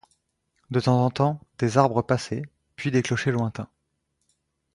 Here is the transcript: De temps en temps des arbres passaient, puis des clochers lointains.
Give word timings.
De 0.71 0.79
temps 0.79 1.05
en 1.05 1.11
temps 1.11 1.39
des 1.59 1.77
arbres 1.77 2.01
passaient, 2.01 2.41
puis 2.75 2.89
des 2.89 3.03
clochers 3.03 3.29
lointains. 3.29 3.69